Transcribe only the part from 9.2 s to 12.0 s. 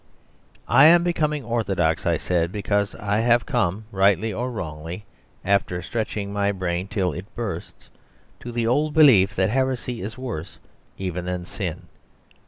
that heresy is worse even than sin.